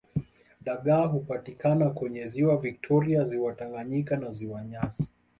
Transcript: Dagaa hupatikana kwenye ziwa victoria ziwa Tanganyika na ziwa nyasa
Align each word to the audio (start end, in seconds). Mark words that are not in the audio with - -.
Dagaa 0.61 1.05
hupatikana 1.07 1.89
kwenye 1.89 2.27
ziwa 2.27 2.57
victoria 2.57 3.23
ziwa 3.23 3.53
Tanganyika 3.53 4.17
na 4.17 4.31
ziwa 4.31 4.63
nyasa 4.63 5.07